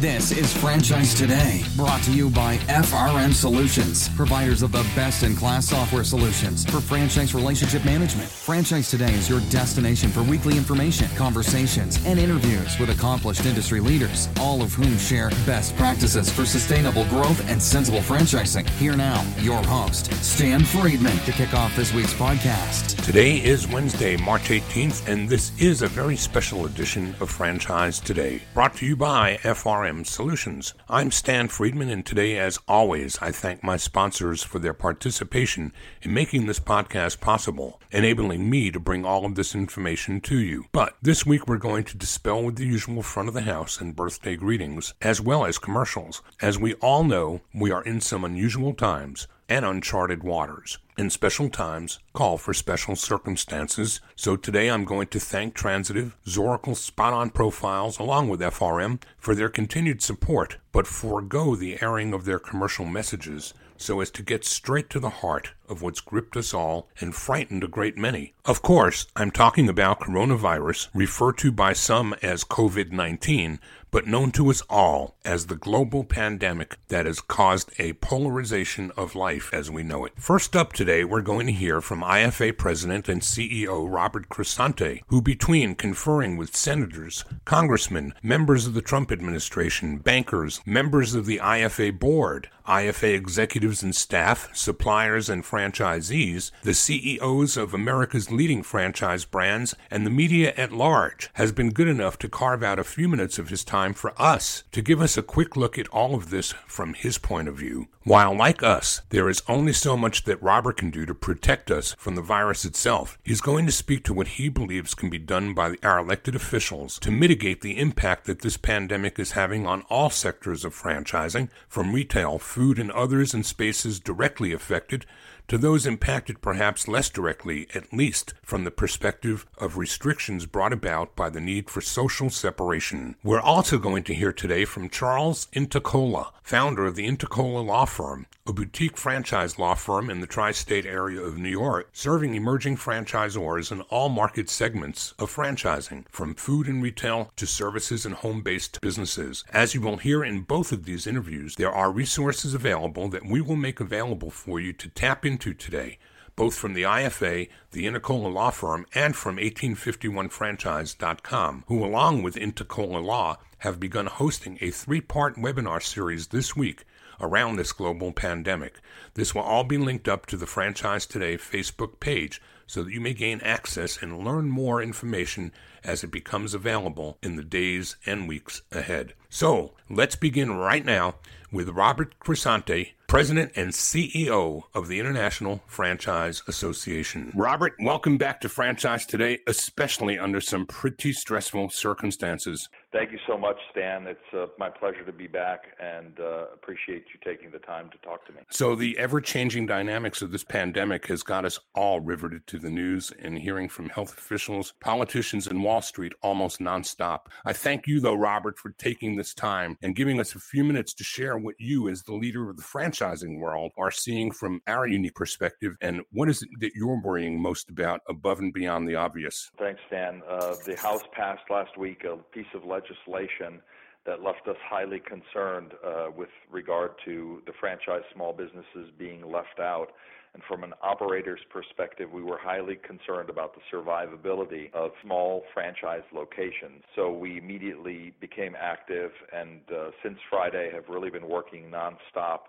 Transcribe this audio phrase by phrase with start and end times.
[0.00, 5.36] This is Franchise Today, brought to you by FRM Solutions, providers of the best in
[5.36, 8.28] class software solutions for franchise relationship management.
[8.28, 14.28] Franchise Today is your destination for weekly information, conversations, and interviews with accomplished industry leaders,
[14.40, 18.68] all of whom share best practices for sustainable growth and sensible franchising.
[18.70, 23.00] Here now, your host, Stan Friedman, to kick off this week's podcast.
[23.04, 28.42] Today is Wednesday, March 18th, and this is a very special edition of Franchise Today,
[28.54, 30.72] brought to you by FRM Solutions.
[30.88, 36.14] I'm Stan Friedman, and today, as always, I thank my sponsors for their participation in
[36.14, 40.64] making this podcast possible, enabling me to bring all of this information to you.
[40.72, 43.94] But this week, we're going to dispel with the usual front of the house and
[43.94, 46.22] birthday greetings, as well as commercials.
[46.40, 50.78] As we all know, we are in some unusual times and uncharted waters.
[50.96, 54.00] In special times, call for special circumstances.
[54.14, 59.34] So today I'm going to thank Transitive, Zoracle Spot On Profiles, along with FRM, for
[59.34, 64.44] their continued support, but forego the airing of their commercial messages so as to get
[64.44, 68.34] straight to the heart of what's gripped us all and frightened a great many.
[68.44, 73.58] Of course, I'm talking about coronavirus, referred to by some as COVID 19,
[73.94, 79.14] but known to us all as the global pandemic that has caused a polarization of
[79.14, 80.12] life as we know it.
[80.16, 85.22] First up today, we're going to hear from IFA President and CEO Robert Cresanti, who,
[85.22, 91.96] between conferring with senators, congressmen, members of the Trump administration, bankers, members of the IFA
[91.96, 99.72] board, IFA executives and staff, suppliers and franchisees, the CEOs of America's leading franchise brands,
[99.88, 103.38] and the media at large, has been good enough to carve out a few minutes
[103.38, 106.52] of his time for us to give us a quick look at all of this
[106.66, 107.86] from his point of view.
[108.06, 111.94] While, like us, there is only so much that Robert can do to protect us
[111.98, 115.54] from the virus itself, he's going to speak to what he believes can be done
[115.54, 120.10] by our elected officials to mitigate the impact that this pandemic is having on all
[120.10, 125.06] sectors of franchising, from retail, food, and others in spaces directly affected
[125.48, 131.14] to those impacted perhaps less directly, at least from the perspective of restrictions brought about
[131.14, 133.14] by the need for social separation.
[133.22, 138.26] We're also going to hear today from Charles Internicola, founder of the Internicola Law Firm,
[138.44, 142.76] a boutique franchise law firm in the tri state area of New York, serving emerging
[142.76, 148.42] franchisors in all market segments of franchising, from food and retail to services and home
[148.42, 149.44] based businesses.
[149.52, 153.40] As you will hear in both of these interviews, there are resources available that we
[153.40, 156.00] will make available for you to tap into today
[156.36, 163.00] both from the IFA, the Internicola Law Firm, and from 1851franchise.com, who, along with Internicola
[163.00, 166.84] Law, have begun hosting a three part webinar series this week
[167.20, 168.80] around this global pandemic.
[169.14, 173.00] This will all be linked up to the Franchise Today Facebook page so that you
[173.00, 175.52] may gain access and learn more information
[175.82, 179.14] as it becomes available in the days and weeks ahead.
[179.28, 181.16] So, let's begin right now
[181.52, 187.30] with Robert Cresanti, President and CEO of the International Franchise Association.
[187.32, 192.68] Robert, welcome back to Franchise Today, especially under some pretty stressful circumstances.
[192.94, 194.06] Thank you so much, Stan.
[194.06, 197.98] It's uh, my pleasure to be back and uh, appreciate you taking the time to
[197.98, 198.38] talk to me.
[198.50, 202.70] So, the ever changing dynamics of this pandemic has got us all riveted to the
[202.70, 207.22] news and hearing from health officials, politicians, and Wall Street almost nonstop.
[207.44, 210.94] I thank you, though, Robert, for taking this time and giving us a few minutes
[210.94, 212.62] to share what you, as the leader of the
[213.04, 217.40] franchising world, are seeing from our unique perspective and what is it that you're worrying
[217.40, 219.50] most about above and beyond the obvious.
[219.58, 220.22] Thanks, Dan.
[220.28, 223.60] Uh, the House passed last week a piece of legislation
[224.06, 229.58] that left us highly concerned uh, with regard to the franchise small businesses being left
[229.58, 229.92] out.
[230.34, 236.02] And from an operator's perspective, we were highly concerned about the survivability of small franchise
[236.12, 236.82] locations.
[236.96, 242.40] So we immediately became active and uh, since Friday have really been working nonstop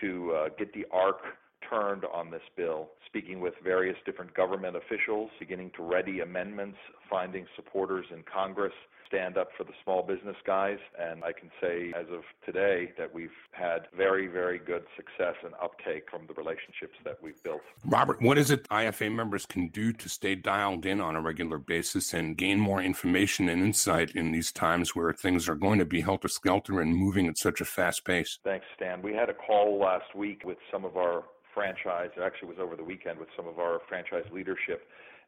[0.00, 1.20] to uh, get the arc
[1.68, 7.46] turned on this bill, speaking with various different government officials, beginning to ready amendments, finding
[7.56, 8.72] supporters in Congress,
[9.06, 10.78] stand up for the small business guys.
[10.98, 15.54] And I can say as of today that we've had very, very good success and
[15.62, 17.60] uptake from the relationships that we've built.
[17.84, 21.58] Robert, what is it IFA members can do to stay dialed in on a regular
[21.58, 25.84] basis and gain more information and insight in these times where things are going to
[25.84, 28.38] be helter skelter and moving at such a fast pace?
[28.42, 29.02] Thanks, Stan.
[29.02, 31.24] We had a call last week with some of our
[31.54, 34.82] franchise, it actually was over the weekend with some of our franchise leadership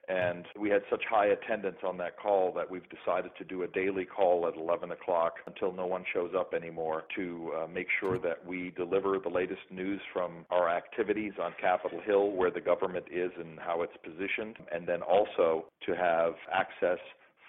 [0.09, 3.69] and we had such high attendance on that call that we've decided to do a
[3.69, 8.19] daily call at 11 o'clock until no one shows up anymore to uh, make sure
[8.19, 13.07] that we deliver the latest news from our activities on Capitol Hill, where the government
[13.11, 16.99] is and how it's positioned, and then also to have access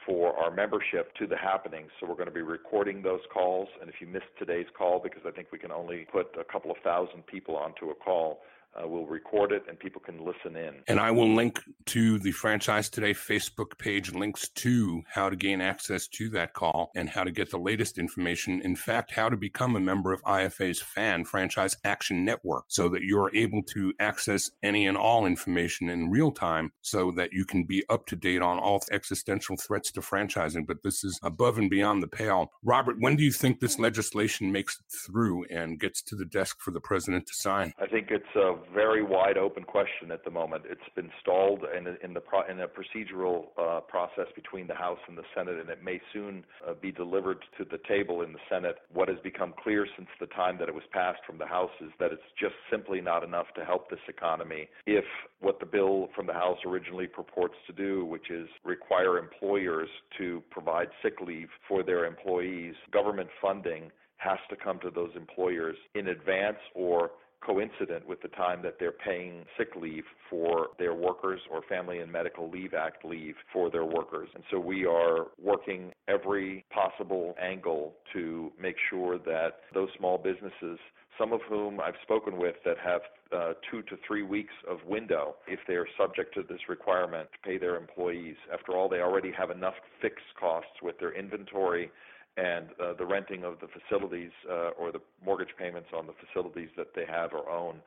[0.03, 1.91] for our membership to the happenings.
[1.99, 3.67] So we're going to be recording those calls.
[3.81, 6.71] And if you missed today's call, because I think we can only put a couple
[6.71, 8.39] of thousand people onto a call,
[8.75, 10.75] uh, we'll record it and people can listen in.
[10.87, 15.61] And I will link to the Franchise Today Facebook page, links to how to gain
[15.61, 18.61] access to that call and how to get the latest information.
[18.61, 23.03] In fact, how to become a member of IFA's FAN, Franchise Action Network, so that
[23.03, 27.63] you're able to access any and all information in real time so that you can
[27.63, 30.67] be up to date on all existential threats to franchising.
[30.67, 32.51] But this is above and beyond the pale.
[32.63, 36.59] Robert, when do you think this legislation makes it through and gets to the desk
[36.59, 37.73] for the president to sign?
[37.79, 38.25] I think it's
[38.57, 40.63] a very wide open question at the moment.
[40.69, 44.99] It's been stalled in, in the pro, in a procedural uh, process between the House
[45.07, 48.39] and the Senate, and it may soon uh, be delivered to the table in the
[48.49, 48.77] Senate.
[48.93, 51.91] What has become clear since the time that it was passed from the House is
[51.99, 55.05] that it's just simply not enough to help this economy if
[55.39, 60.41] what the bill from the House originally purports to do, which is require employers to
[60.49, 66.07] provide sick leave for their employees, government funding has to come to those employers in
[66.07, 67.11] advance or
[67.45, 72.11] coincident with the time that they're paying sick leave for their workers or Family and
[72.11, 74.29] Medical Leave Act leave for their workers.
[74.33, 80.79] And so we are working every possible angle to make sure that those small businesses
[81.17, 83.01] some of whom I've spoken with that have
[83.35, 87.49] uh, two to three weeks of window if they are subject to this requirement to
[87.49, 88.35] pay their employees.
[88.53, 91.89] After all, they already have enough fixed costs with their inventory
[92.37, 96.69] and uh, the renting of the facilities uh, or the mortgage payments on the facilities
[96.77, 97.81] that they have or own.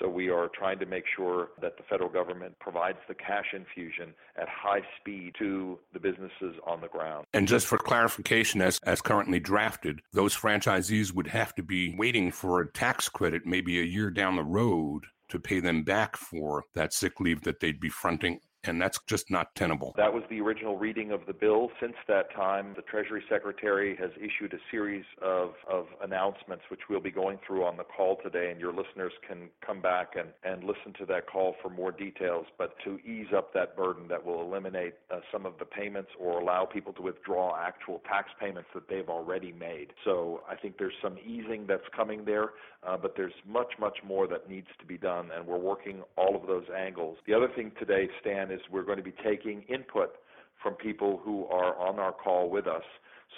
[0.00, 4.14] So we are trying to make sure that the federal government provides the cash infusion
[4.40, 7.26] at high speed to the businesses on the ground.
[7.34, 12.32] And just for clarification, as, as currently drafted, those franchisees would have to be waiting
[12.32, 16.64] for a tax credit maybe a year down the road to pay them back for
[16.74, 19.94] that sick leave that they'd be fronting and that's just not tenable.
[19.96, 21.70] That was the original reading of the bill.
[21.80, 27.00] Since that time, the Treasury Secretary has issued a series of, of announcements, which we'll
[27.00, 30.62] be going through on the call today, and your listeners can come back and, and
[30.62, 32.46] listen to that call for more details.
[32.56, 36.40] But to ease up that burden, that will eliminate uh, some of the payments or
[36.40, 39.92] allow people to withdraw actual tax payments that they've already made.
[40.04, 42.50] So I think there's some easing that's coming there,
[42.86, 46.36] uh, but there's much, much more that needs to be done, and we're working all
[46.36, 47.18] of those angles.
[47.26, 50.16] The other thing today, Stan, is we're going to be taking input
[50.62, 52.82] from people who are on our call with us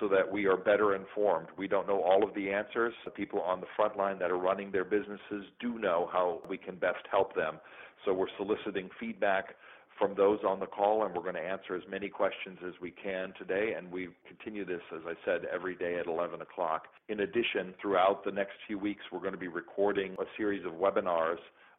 [0.00, 1.48] so that we are better informed.
[1.56, 2.92] We don't know all of the answers.
[3.04, 6.58] The people on the front line that are running their businesses do know how we
[6.58, 7.58] can best help them.
[8.04, 9.54] So we're soliciting feedback
[9.98, 12.90] from those on the call, and we're going to answer as many questions as we
[12.90, 13.74] can today.
[13.78, 16.86] And we continue this, as I said, every day at 11 o'clock.
[17.08, 20.72] In addition, throughout the next few weeks, we're going to be recording a series of
[20.72, 21.38] webinars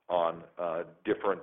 [0.09, 1.41] on uh, different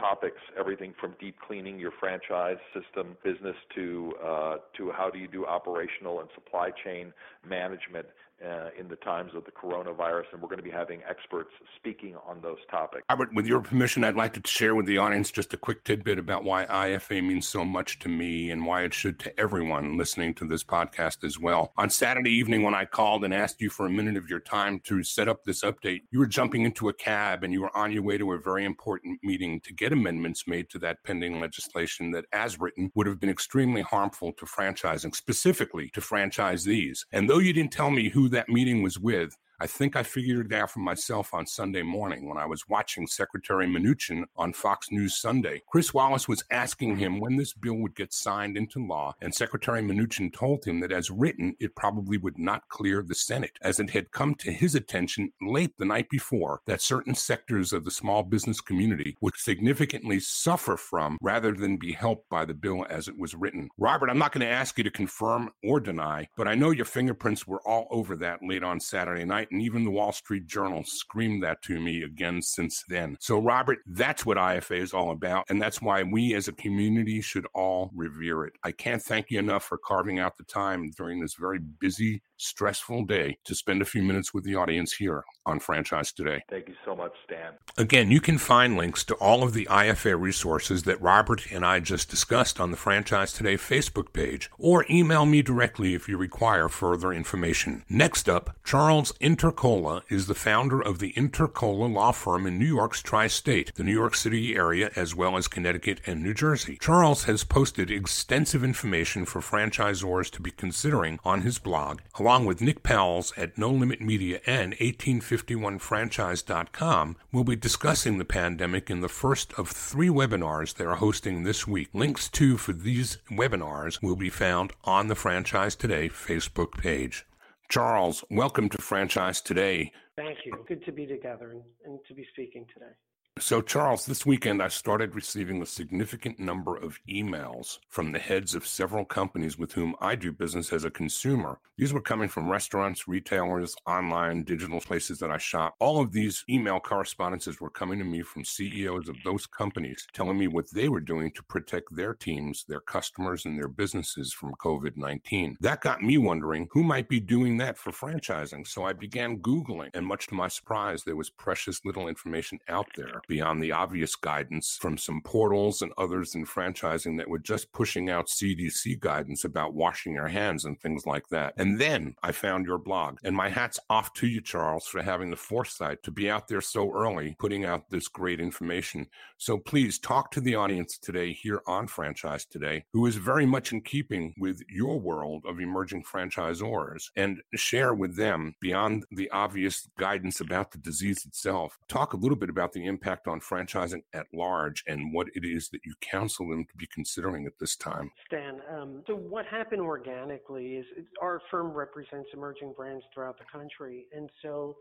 [0.00, 5.28] topics, everything from deep cleaning your franchise system business to uh, to how do you
[5.28, 7.12] do operational and supply chain
[7.48, 8.06] management
[8.44, 12.16] uh, in the times of the coronavirus, and we're going to be having experts speaking
[12.26, 13.04] on those topics.
[13.10, 16.18] Robert, with your permission, I'd like to share with the audience just a quick tidbit
[16.18, 20.34] about why IFA means so much to me and why it should to everyone listening
[20.34, 21.72] to this podcast as well.
[21.76, 24.80] On Saturday evening, when I called and asked you for a minute of your time
[24.84, 27.92] to set up this update, you were jumping into a cab and you were on
[27.92, 32.10] your way to a very important meeting to get amendments made to that pending legislation
[32.12, 37.00] that, as written, would have been extremely harmful to franchising, specifically to franchisees.
[37.12, 40.50] And though you didn't tell me who that meeting was with, I think I figured
[40.50, 44.90] it out for myself on Sunday morning when I was watching Secretary Mnuchin on Fox
[44.90, 45.60] News Sunday.
[45.68, 49.82] Chris Wallace was asking him when this bill would get signed into law, and Secretary
[49.82, 53.90] Mnuchin told him that as written, it probably would not clear the Senate, as it
[53.90, 58.22] had come to his attention late the night before that certain sectors of the small
[58.22, 63.18] business community would significantly suffer from rather than be helped by the bill as it
[63.18, 63.68] was written.
[63.76, 66.86] Robert, I'm not going to ask you to confirm or deny, but I know your
[66.86, 70.84] fingerprints were all over that late on Saturday night and even the Wall Street Journal
[70.84, 73.16] screamed that to me again since then.
[73.20, 75.46] So, Robert, that's what IFA is all about.
[75.48, 78.54] And that's why we as a community should all revere it.
[78.64, 83.04] I can't thank you enough for carving out the time during this very busy stressful
[83.04, 86.42] day to spend a few minutes with the audience here on Franchise Today.
[86.48, 87.52] Thank you so much, Stan.
[87.76, 91.80] Again, you can find links to all of the IFA resources that Robert and I
[91.80, 96.68] just discussed on the Franchise Today Facebook page, or email me directly if you require
[96.68, 97.84] further information.
[97.88, 103.02] Next up, Charles Internicola is the founder of the Internicola law firm in New York's
[103.02, 106.78] tri state, the New York City area, as well as Connecticut and New Jersey.
[106.80, 112.46] Charles has posted extensive information for franchisors to be considering on his blog, along along
[112.46, 119.00] with Nick Powills at No Limit Media and 1851franchise.com, will be discussing the pandemic in
[119.00, 121.88] the first of three webinars they are hosting this week.
[121.92, 127.26] Links to for these webinars will be found on the Franchise Today Facebook page.
[127.68, 129.90] Charles, welcome to Franchise Today.
[130.14, 130.64] Thank you.
[130.68, 132.92] Good to be together and, and to be speaking today.
[133.40, 138.54] So, Charles, this weekend I started receiving a significant number of emails from the heads
[138.54, 141.58] of several companies with whom I do business as a consumer.
[141.78, 145.74] These were coming from restaurants, retailers, online, digital places that I shop.
[145.78, 150.38] All of these email correspondences were coming to me from CEOs of those companies telling
[150.38, 154.54] me what they were doing to protect their teams, their customers, and their businesses from
[154.56, 155.56] COVID 19.
[155.60, 158.66] That got me wondering who might be doing that for franchising.
[158.66, 162.88] So I began Googling, and much to my surprise, there was precious little information out
[162.94, 167.72] there beyond the obvious guidance from some portals and others in franchising that were just
[167.72, 171.54] pushing out CDC guidance about washing your hands and things like that.
[171.56, 173.18] And then I found your blog.
[173.22, 176.60] And my hat's off to you, Charles, for having the foresight to be out there
[176.60, 179.06] so early, putting out this great information.
[179.38, 183.72] So please talk to the audience today here on Franchise Today, who is very much
[183.72, 189.88] in keeping with your world of emerging franchisors, and share with them, beyond the obvious
[189.96, 194.02] guidance about the disease itself, talk a little bit about the impact impact on franchising
[194.14, 197.76] at large and what it is that you counsel them to be considering at this
[197.76, 198.10] time?
[198.26, 200.86] Stan, um, so what happened organically is
[201.22, 204.06] our firm represents emerging brands throughout the country.
[204.14, 204.76] And so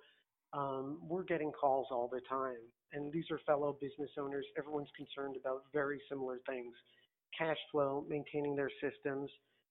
[0.54, 2.62] um, we're getting calls all the time.
[2.94, 4.46] And these are fellow business owners.
[4.58, 6.74] Everyone's concerned about very similar things
[7.38, 9.30] cash flow, maintaining their systems,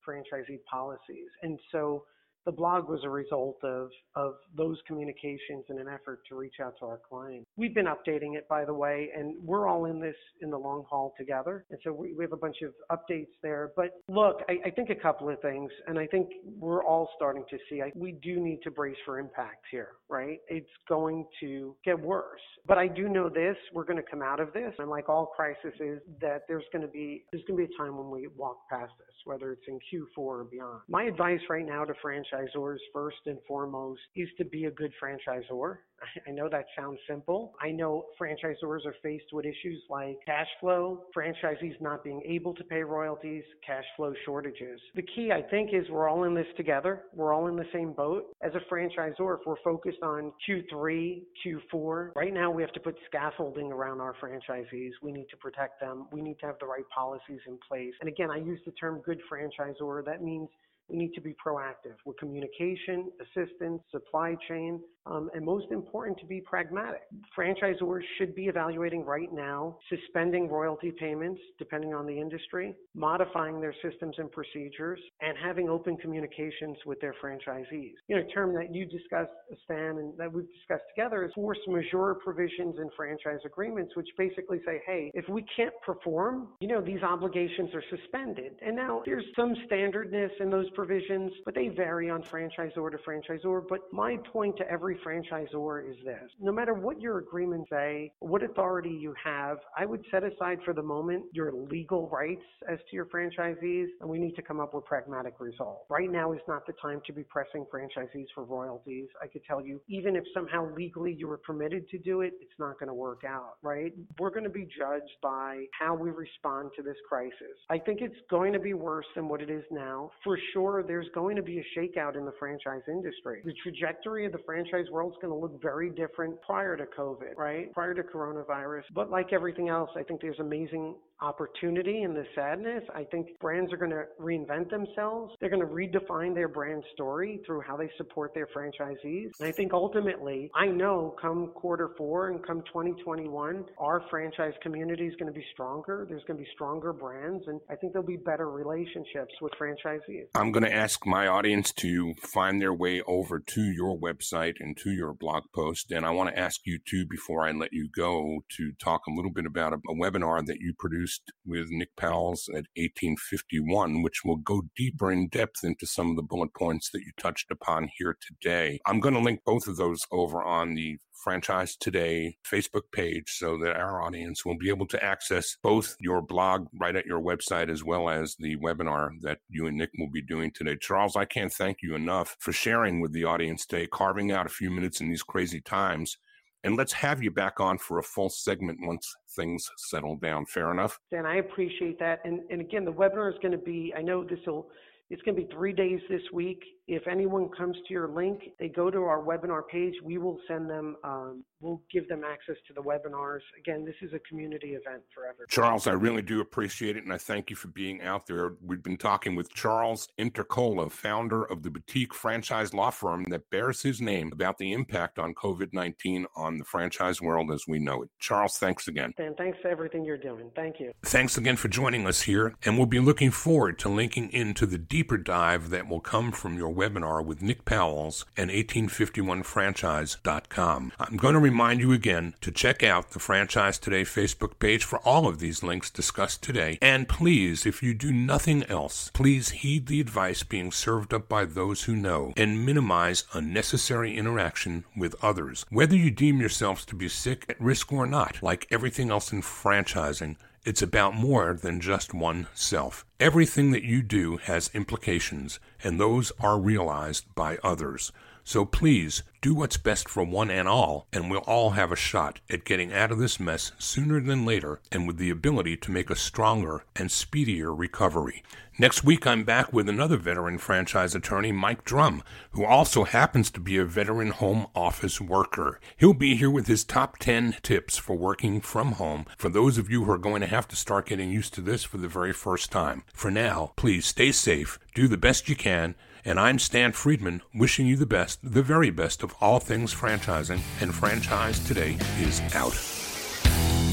[0.08, 1.28] franchisee policies.
[1.42, 2.04] And so
[2.48, 6.72] the blog was a result of, of those communications in an effort to reach out
[6.80, 7.46] to our clients.
[7.58, 10.86] We've been updating it, by the way, and we're all in this in the long
[10.88, 11.66] haul together.
[11.70, 13.72] And so we, we have a bunch of updates there.
[13.76, 17.44] But look, I, I, think a couple of things, and I think we're all starting
[17.50, 20.38] to see I, we do need to brace for impact here, right?
[20.48, 22.40] It's going to get worse.
[22.66, 24.72] But I do know this, we're going to come out of this.
[24.78, 25.74] And like all crises,
[26.22, 28.92] that there's going to be there's going to be a time when we walk past
[28.98, 30.80] this, whether it's in Q4 or beyond.
[30.88, 34.92] My advice right now to franchise franchisors first and foremost is to be a good
[35.02, 35.76] franchisor.
[36.26, 37.54] I know that sounds simple.
[37.60, 42.64] I know franchisors are faced with issues like cash flow, franchisees not being able to
[42.64, 44.80] pay royalties, cash flow shortages.
[44.94, 47.02] The key, I think, is we're all in this together.
[47.14, 48.26] We're all in the same boat.
[48.42, 52.96] As a franchisor, if we're focused on Q3, Q4, right now we have to put
[53.06, 54.90] scaffolding around our franchisees.
[55.02, 56.06] We need to protect them.
[56.12, 57.94] We need to have the right policies in place.
[58.00, 60.04] And again, I use the term good franchisor.
[60.04, 60.48] That means
[60.88, 66.26] we need to be proactive with communication, assistance, supply chain, um, and most important, to
[66.26, 67.02] be pragmatic.
[67.36, 73.74] Franchisors should be evaluating right now suspending royalty payments, depending on the industry, modifying their
[73.82, 77.94] systems and procedures, and having open communications with their franchisees.
[78.08, 79.30] You know, a term that you discussed,
[79.64, 84.60] Stan, and that we've discussed together is force majeure provisions in franchise agreements, which basically
[84.66, 88.52] say, hey, if we can't perform, you know, these obligations are suspended.
[88.64, 93.66] And now there's some standardness in those provisions, but they vary on franchisor to franchisor.
[93.68, 96.30] But my point to every franchisor is this.
[96.40, 100.72] No matter what your agreements say, what authority you have, I would set aside for
[100.72, 104.72] the moment your legal rights as to your franchisees, and we need to come up
[104.72, 105.80] with pragmatic results.
[105.90, 109.08] Right now is not the time to be pressing franchisees for royalties.
[109.20, 112.58] I could tell you, even if somehow legally you were permitted to do it, it's
[112.60, 113.92] not going to work out, right?
[114.20, 117.58] We're going to be judged by how we respond to this crisis.
[117.68, 120.12] I think it's going to be worse than what it is now.
[120.22, 123.40] For sure, there's going to be a shakeout in the franchise industry.
[123.44, 127.36] The trajectory of the franchise world is going to look very different prior to COVID,
[127.36, 127.72] right?
[127.72, 128.82] Prior to coronavirus.
[128.94, 132.82] But like everything else, I think there's amazing opportunity and the sadness.
[132.94, 135.34] I think brands are going to reinvent themselves.
[135.40, 139.30] They're going to redefine their brand story through how they support their franchisees.
[139.40, 145.06] And I think ultimately, I know come quarter four and come 2021, our franchise community
[145.06, 146.06] is going to be stronger.
[146.08, 150.26] There's going to be stronger brands, and I think there'll be better relationships with franchisees.
[150.34, 154.76] I'm going to ask my audience to find their way over to your website and
[154.78, 155.90] to your blog post.
[155.90, 159.12] And I want to ask you too, before I let you go, to talk a
[159.12, 164.02] little bit about a, a webinar that you produced produced with Nick Powills at 1851,
[164.02, 167.50] which will go deeper in depth into some of the bullet points that you touched
[167.50, 168.80] upon here today.
[168.86, 173.58] I'm going to link both of those over on the Franchise Today Facebook page so
[173.58, 177.70] that our audience will be able to access both your blog right at your website
[177.70, 180.76] as well as the webinar that you and Nick will be doing today.
[180.80, 184.50] Charles, I can't thank you enough for sharing with the audience today, carving out a
[184.50, 186.18] few minutes in these crazy times
[186.64, 190.44] and let's have you back on for a full segment once things settle down.
[190.46, 190.98] Fair enough?
[191.10, 192.18] Dan, I appreciate that.
[192.24, 194.68] And, and again, the webinar is going to be, I know this will
[195.10, 196.62] It's going to be three days this week.
[196.86, 199.94] If anyone comes to your link, they go to our webinar page.
[200.02, 203.40] We will send them, um, we'll give them access to the webinars.
[203.58, 205.48] Again, this is a community event for everyone.
[205.48, 208.52] Charles, I really do appreciate it, and I thank you for being out there.
[208.62, 213.82] We've been talking with Charles Internicola, founder of the boutique franchise law firm that bears
[213.82, 218.02] his name, about the impact on COVID 19 on the franchise world as we know
[218.02, 218.10] it.
[218.18, 219.12] Charles, thanks again.
[219.28, 220.50] Dan, thanks for everything you're doing.
[220.54, 220.94] Thank you.
[221.02, 224.78] Thanks again for joining us here, and we'll be looking forward to linking into the
[224.78, 230.92] deeper dive that will come from your webinar with Nick Powills and 1851franchise.com.
[230.98, 234.98] I'm going to remind you again to check out the Franchise Today Facebook page for
[235.00, 236.78] all of these links discussed today.
[236.80, 241.44] And please, if you do nothing else, please heed the advice being served up by
[241.44, 245.66] those who know and minimize unnecessary interaction with others.
[245.68, 249.42] Whether you deem yourselves to be sick, at risk, or not, like everything else in
[249.42, 253.04] franchising, it's about more than just one self.
[253.20, 258.12] Everything that you do has implications, and those are realized by others.
[258.44, 262.40] So please do what's best for one and all, and we'll all have a shot
[262.48, 266.10] at getting out of this mess sooner than later and with the ability to make
[266.10, 268.42] a stronger and speedier recovery.
[268.80, 272.22] Next week, I'm back with another veteran franchise attorney, Mike Drum,
[272.52, 275.80] who also happens to be a veteran home office worker.
[275.96, 279.90] He'll be here with his top 10 tips for working from home for those of
[279.90, 282.32] you who are going to have to start getting used to this for the very
[282.32, 283.02] first time.
[283.12, 287.86] For now, please stay safe, do the best you can, and I'm Stan Friedman, wishing
[287.86, 292.97] you the best, the very best of all things franchising, and Franchise Today is out.